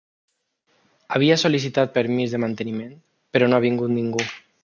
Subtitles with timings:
[1.17, 2.97] Havia sol·licitat permís de manteniment,
[3.37, 4.27] però no ha vingut ningú.